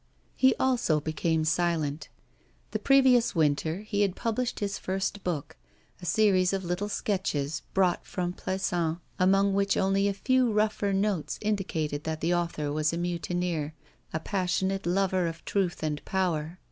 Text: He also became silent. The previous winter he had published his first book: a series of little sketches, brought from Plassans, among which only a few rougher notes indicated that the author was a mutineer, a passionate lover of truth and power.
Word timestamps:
He 0.35 0.55
also 0.55 0.99
became 0.99 1.45
silent. 1.45 2.09
The 2.71 2.79
previous 2.79 3.35
winter 3.35 3.81
he 3.81 4.01
had 4.01 4.15
published 4.15 4.59
his 4.59 4.79
first 4.79 5.23
book: 5.23 5.55
a 6.01 6.07
series 6.07 6.53
of 6.53 6.63
little 6.65 6.89
sketches, 6.89 7.61
brought 7.75 8.03
from 8.07 8.33
Plassans, 8.33 8.97
among 9.19 9.53
which 9.53 9.77
only 9.77 10.07
a 10.07 10.15
few 10.15 10.51
rougher 10.51 10.91
notes 10.91 11.37
indicated 11.39 12.03
that 12.05 12.19
the 12.19 12.33
author 12.33 12.73
was 12.73 12.91
a 12.91 12.97
mutineer, 12.97 13.75
a 14.11 14.19
passionate 14.19 14.87
lover 14.87 15.27
of 15.27 15.45
truth 15.45 15.83
and 15.83 16.03
power. 16.03 16.57